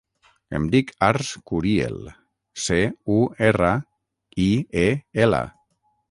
Em 0.59 0.63
dic 0.75 0.87
Arç 1.07 1.27
Curiel: 1.49 1.99
ce, 2.63 2.79
u, 3.15 3.17
erra, 3.49 3.69
i, 4.47 4.49
e, 4.85 4.87
ela. 5.27 5.43